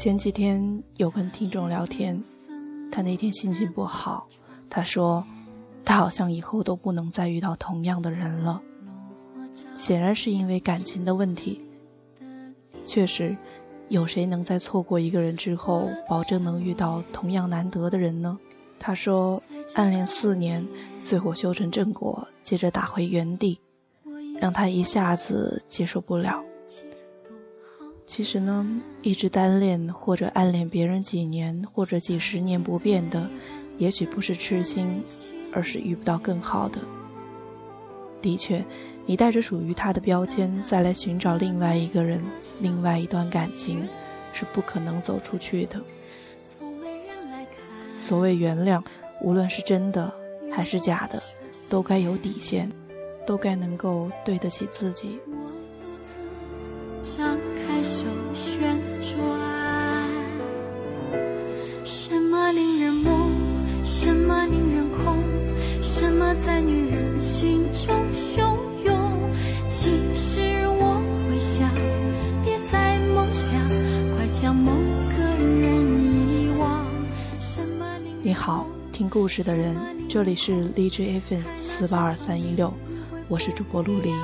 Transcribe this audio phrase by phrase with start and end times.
[0.00, 2.24] 前几天有跟听众聊天，
[2.90, 4.26] 他那天心情不好，
[4.70, 5.22] 他说
[5.84, 8.62] 他好像以后都不能再遇到同样的人了。
[9.76, 11.60] 显然是因为感情的问题。
[12.86, 13.36] 确实，
[13.90, 18.38] 有谁能在错过一个人之后，保证能遇到同样难得的人呢？
[18.78, 19.42] 他说，
[19.74, 20.66] 暗恋四年，
[21.02, 23.60] 最后修成正果，接着打回原地，
[24.40, 26.42] 让他一下子接受不了。
[28.10, 28.66] 其实呢，
[29.02, 33.30] 一直单恋或者暗恋别人几年或者几十年不变的，
[33.78, 35.00] 也许不是痴心，
[35.52, 36.80] 而是遇不到更好的。
[38.20, 38.64] 的确，
[39.06, 42.20] 你带着属于他的标签再来寻找另外一个人、
[42.60, 43.88] 另外一段感情，
[44.32, 45.80] 是不可能走出去的。
[47.96, 48.82] 所谓原谅，
[49.22, 50.12] 无论是真的
[50.50, 51.22] 还是假的，
[51.68, 52.72] 都该有底线，
[53.24, 55.16] 都该能够对得起自己。
[55.26, 55.48] 我
[55.80, 57.49] 独自
[61.90, 63.32] 什么令人梦？
[63.84, 65.18] 什么令人空？
[65.82, 69.12] 什么在女人心中汹涌？
[69.68, 71.68] 其实我会想，
[72.44, 73.68] 别再梦想，
[74.14, 75.66] 快将某个人
[76.08, 76.86] 遗忘。
[77.40, 79.76] 什么令你好，听故事的人，
[80.08, 82.72] 这里是荔枝 FM 四八二三一六，
[83.26, 84.14] 我是主播陆离。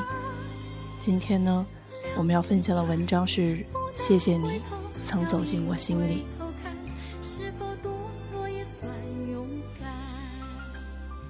[1.01, 1.67] 今天呢，
[2.17, 3.41] 我们要分享的文章是
[3.97, 4.61] 《谢谢你
[5.05, 6.25] 曾走进我心里》。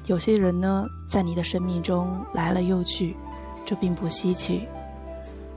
[0.06, 3.16] 有些人呢，在你的生命中来了又去，
[3.64, 4.66] 这并不稀奇。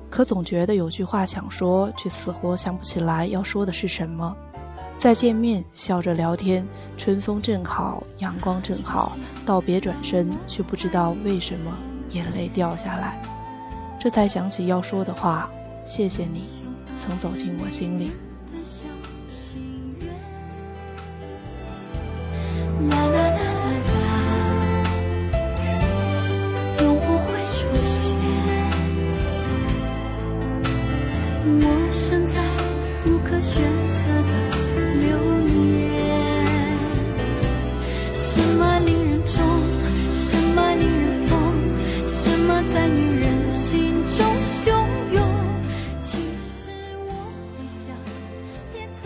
[0.09, 4.35] 可总觉得有句话想说，却死活想不起来要说的是什么。
[4.97, 9.15] 再见面，笑着聊天，春风正好，阳光正好。
[9.45, 11.71] 道别转身，却不知道为什么
[12.09, 13.21] 眼泪掉下来。
[13.99, 15.47] 这才想起要说的话：
[15.85, 16.43] 谢谢你，
[16.97, 18.11] 曾走进我心里。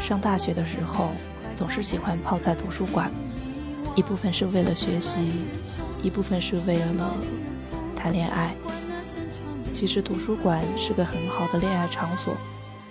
[0.04, 1.12] 上大学的时候，
[1.56, 3.10] 总是喜欢泡在图书馆，
[3.96, 5.32] 一部分是为了学习，
[6.04, 7.16] 一部分是为了
[7.96, 8.54] 谈恋爱。
[9.74, 12.36] 其实图书馆是个很好的恋爱场所，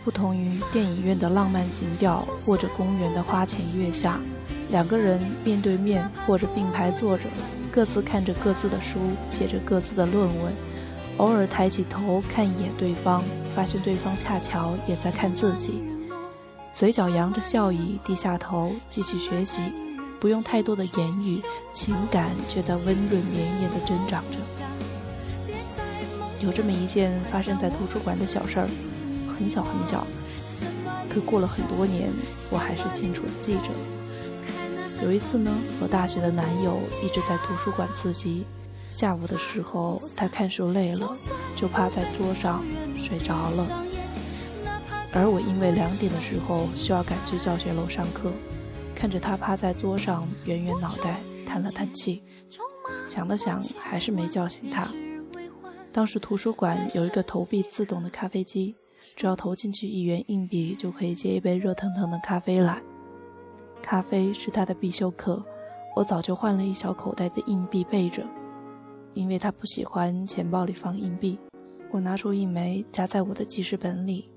[0.04, 4.18] 不同于电影院的浪漫情调或者公园的花前月下，
[4.70, 7.24] 两个人面对面或者并排坐着，
[7.70, 8.98] 各自看着各自的书，
[9.30, 10.52] 写着各自的论文，
[11.18, 13.22] 偶尔抬起头看一眼对方，
[13.54, 15.91] 发现对方恰巧也在看自己。
[16.72, 19.62] 嘴角扬着笑意，低下头继续学习，
[20.18, 24.38] 不用太多的言语，情感却在温润绵延地增长着。
[26.40, 28.68] 有这么一件发生在图书馆的小事儿，
[29.38, 30.06] 很小很小，
[31.10, 32.10] 可过了很多年，
[32.50, 33.70] 我还是清楚地记着。
[35.04, 38.44] 有一次呢，我大学的男友一直在图书馆自习，
[38.90, 41.14] 下午的时候他看书累了，
[41.54, 42.64] 就趴在桌上
[42.96, 43.84] 睡着了。
[45.14, 48.32] 而我因为两点的时候需要赶去教学楼上课，
[48.94, 52.22] 看着他趴在桌上，圆圆脑袋，叹了叹气，
[53.04, 54.90] 想了想，还是没叫醒他。
[55.92, 58.74] 当时图书馆有一个投币自动的咖啡机，
[59.14, 62.82] 只要投进去一元硬币，就可以接一杯热腾腾的咖啡来。
[63.82, 65.44] 咖啡是他的必修课，
[65.94, 68.24] 我早就换了一小口袋的硬币备着，
[69.12, 71.38] 因为他不喜欢钱包里放硬币。
[71.90, 74.30] 我拿出一枚夹在我的记事本里。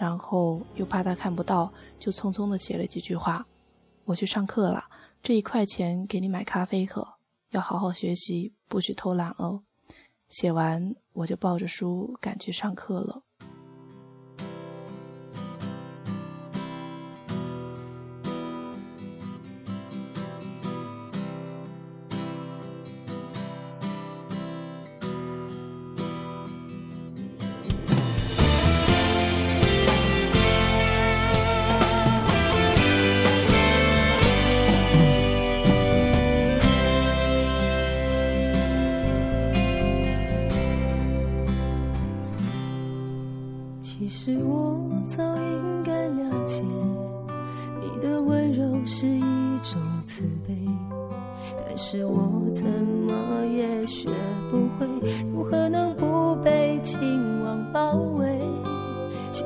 [0.00, 3.46] 然后又怕他看不到，就匆匆的写了几句话
[4.06, 4.84] ：“我去上课了，
[5.22, 7.06] 这一块钱给你买咖啡喝，
[7.50, 9.62] 要好好学习，不许偷懒哦。”
[10.30, 13.24] 写完，我就抱着书赶去上课了。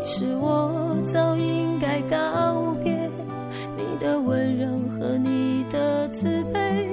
[0.05, 2.93] 是我早应该告别
[3.75, 6.89] 你的温柔和你的慈悲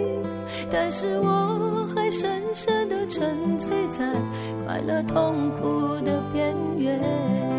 [0.72, 4.14] 但是我还深深的沉醉在
[4.66, 7.51] 快乐痛苦的边缘。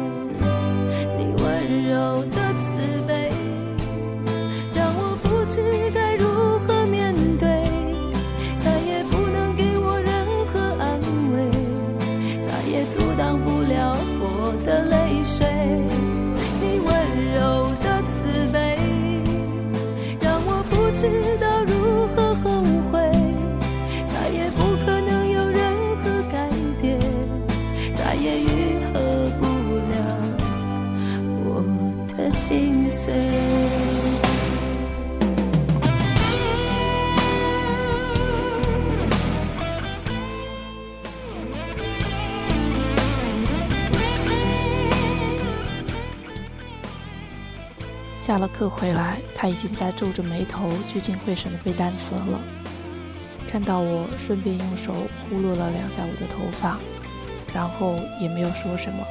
[48.32, 52.40] 下了课回来，他已经在皱着眉头聚精会神地背单词了。
[53.46, 54.94] 看到我，顺便用手
[55.28, 56.78] 呼噜了两下我的头发，
[57.52, 59.06] 然后也没有说什么。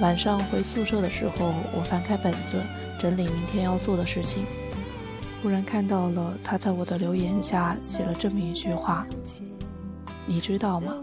[0.00, 2.62] 晚上回宿舍的时候，我翻开本子
[2.98, 4.46] 整理明天要做的事情，
[5.42, 9.06] 忽然看到了他在我的留言下写了这么一句话
[10.24, 10.94] ：“你知道吗？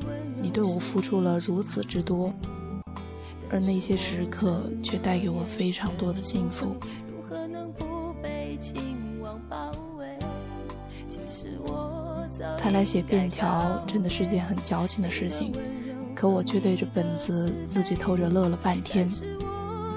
[0.41, 2.33] 你对我付出了如此之多，
[3.51, 6.75] 而那些时刻却带给我非常多的幸福。”
[12.69, 15.51] 他来写便条真的是件很矫情的事情，
[16.13, 19.09] 可我却对着本子自己偷着乐了半天。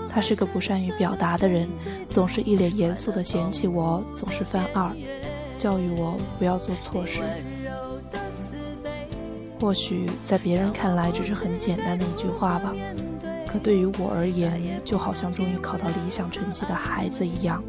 [0.09, 1.69] 他是个不善于表达的人，
[2.09, 4.91] 总是一脸严肃地嫌弃我总是犯二，
[5.59, 7.21] 教育我不要做错事。
[9.61, 12.73] 或许在别人看来只是很简单的一句话吧，
[13.47, 17.63] 可对于我而言，就好像终于考到理想成绩的孩子一样。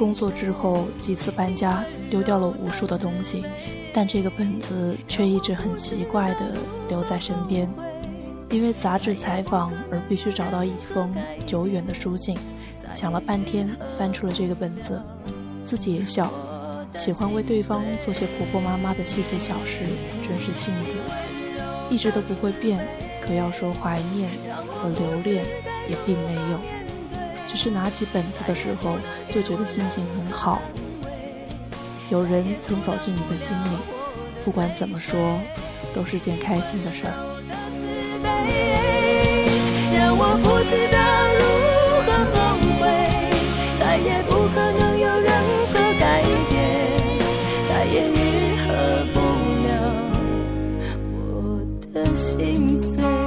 [0.00, 3.44] 工作之后几次搬家，丢掉了无数的东西，
[3.92, 6.54] 但这个本子却一直很奇怪的
[6.88, 7.68] 留在身边。
[8.48, 11.14] 因为杂志采访而必须找到一封
[11.46, 12.34] 久远的书信，
[12.94, 13.68] 想了半天
[13.98, 15.02] 翻出了这个本子，
[15.64, 16.32] 自己也笑。
[16.94, 19.84] 喜欢为对方做些婆婆妈妈的细碎小事，
[20.26, 20.92] 真是性格，
[21.90, 22.88] 一直都不会变。
[23.22, 24.30] 可要说怀念
[24.80, 25.44] 和留恋，
[25.90, 26.58] 也并没有。
[27.50, 28.96] 只是拿起本子的时候，
[29.28, 30.62] 就觉得心情很好。
[32.08, 33.70] 有人曾走进你的心里，
[34.44, 35.36] 不管怎么说，
[35.92, 37.12] 都是件开心的事儿。
[39.92, 40.98] 让我不知道
[41.34, 41.42] 如
[42.06, 42.38] 何后
[42.78, 42.82] 悔，
[43.80, 45.28] 再也不可能有任
[45.72, 46.54] 何改变，
[47.68, 48.64] 再也愈合
[49.12, 49.18] 不
[49.66, 49.68] 了
[51.10, 51.18] 我
[51.92, 53.19] 的心碎。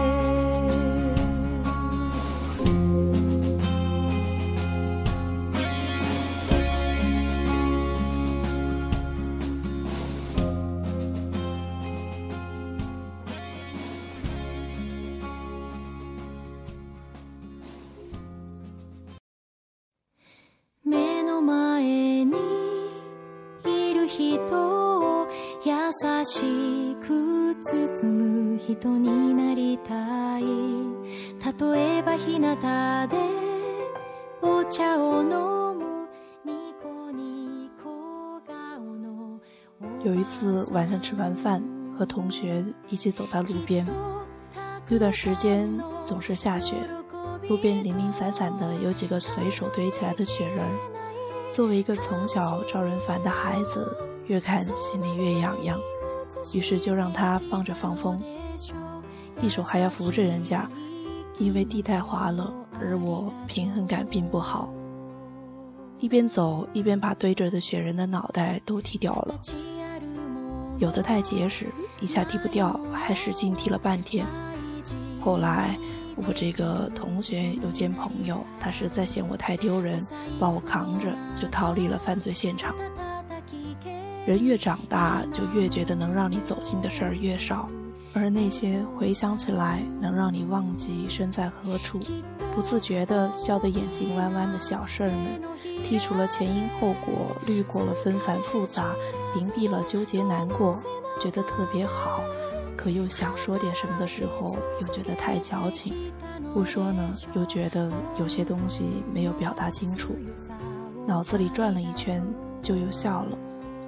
[40.03, 41.63] 有一次晚上吃完饭，
[41.97, 43.87] 和同学一起走在路边，
[44.89, 45.69] 那段时间
[46.03, 46.75] 总是下雪，
[47.47, 50.67] 路边零零散散的有几个随手堆起来的雪人。
[51.49, 53.95] 作为一个从小招人烦的孩子，
[54.27, 55.79] 越看心里越痒痒，
[56.53, 58.21] 于是就让他帮着放风。
[59.41, 60.69] 一手还要扶着人家，
[61.37, 64.73] 因为地太滑了，而我平衡感并不好。
[65.99, 69.39] 一边走一边把堆着的雪人的脑袋都踢掉了，
[70.77, 71.67] 有的太结实，
[72.01, 74.25] 一下踢不掉，还使劲踢了半天。
[75.21, 75.77] 后来
[76.15, 80.05] 我这个同学有见朋友，他实在嫌我太丢人，
[80.39, 82.73] 把我扛着就逃离了犯罪现场。
[84.25, 87.67] 人越长大，就越觉得能让你走心的事儿越少。
[88.15, 91.99] 而那些回想起来能让你忘记身在何处，
[92.53, 95.41] 不自觉地笑得眼睛弯弯的小事儿们，
[95.83, 98.93] 剔除了前因后果，滤过了纷繁复杂，
[99.33, 100.79] 屏蔽了纠结难过，
[101.19, 102.23] 觉得特别好。
[102.75, 105.93] 可又想说点什么的时候，又觉得太矫情；
[106.53, 110.15] 不说呢，又觉得有些东西没有表达清楚。
[111.05, 112.25] 脑子里转了一圈，
[112.61, 113.37] 就又笑了。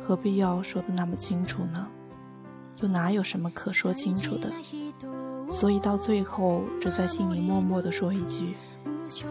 [0.06, 1.88] 何必要说的那么清楚呢？
[2.82, 4.52] 又哪有什么可说清楚的？
[5.52, 8.56] 所以到最后，只在心里默默地说一句：“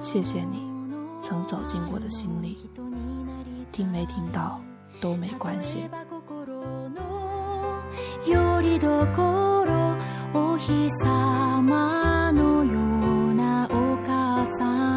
[0.00, 0.68] 谢谢你，
[1.20, 2.70] 曾走进我的心里。”
[3.70, 4.60] 听没听到？
[5.00, 5.88] 都没关系。
[8.26, 9.96] よりどころ
[10.32, 14.93] お日様のようなお母さん。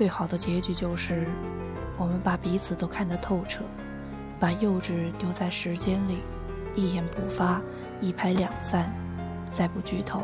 [0.00, 1.26] 最好的结局就是，
[1.98, 3.60] 我们把彼此都看得透彻，
[4.38, 6.20] 把幼稚丢在时间里，
[6.74, 7.60] 一言不发，
[8.00, 8.90] 一拍两散，
[9.52, 10.22] 再不剧透。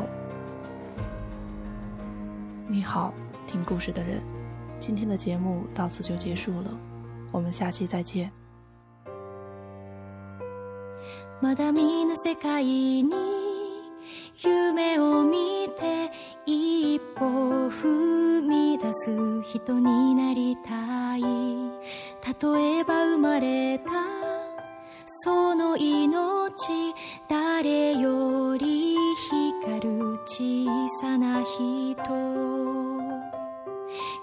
[2.65, 3.13] 你好，
[3.45, 4.19] 听故事的人，
[4.79, 6.71] 今天的节目到此就结束了，
[7.31, 8.31] 我们下期再见。
[18.47, 21.21] み出す人になりたい。
[21.21, 23.91] 例えば生まれた。
[25.05, 26.93] その命
[27.29, 28.97] 誰より
[29.55, 31.95] 光る小さな人。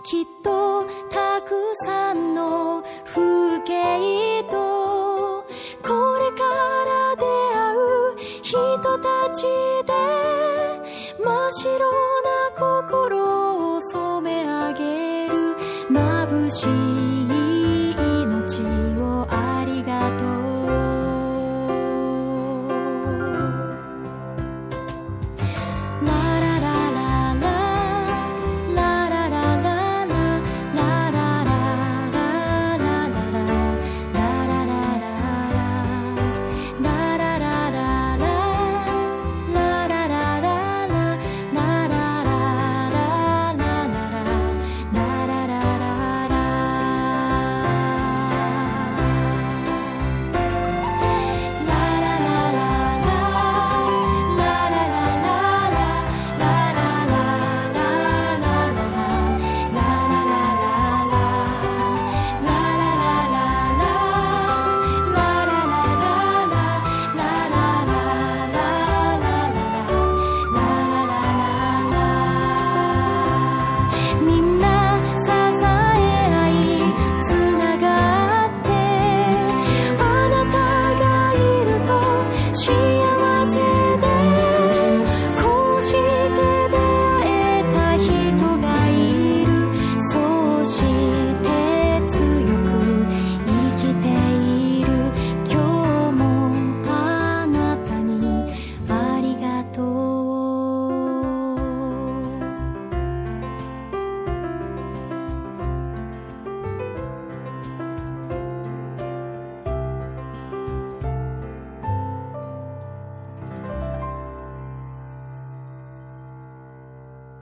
[0.04, 1.54] きっとたく
[1.86, 5.44] さんの風景と
[5.82, 6.44] これか
[6.84, 9.73] ら出会う人たち。
[15.90, 16.93] 眩しい